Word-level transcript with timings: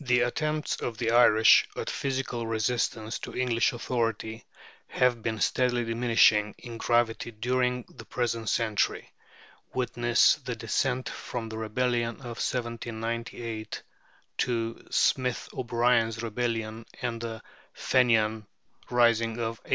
The 0.00 0.20
attempts 0.20 0.76
of 0.76 0.98
the 0.98 1.10
Irish 1.12 1.66
at 1.74 1.88
physical 1.88 2.46
resistance 2.46 3.18
to 3.20 3.34
English 3.34 3.72
authority 3.72 4.44
have 4.88 5.22
been 5.22 5.40
steadily 5.40 5.84
diminishing 5.86 6.54
in 6.58 6.76
gravity 6.76 7.30
during 7.30 7.86
the 7.88 8.04
present 8.04 8.50
century 8.50 9.10
witness 9.72 10.34
the 10.34 10.54
descent 10.54 11.08
from 11.08 11.48
the 11.48 11.56
rebellion 11.56 12.16
of 12.16 12.44
1798 12.44 13.82
to 14.36 14.86
Smith 14.90 15.48
O'Brien's 15.54 16.22
rebellion 16.22 16.84
and 17.00 17.22
the 17.22 17.42
Fenian 17.72 18.46
rising 18.90 19.30
of 19.40 19.62
1867. 19.62 19.62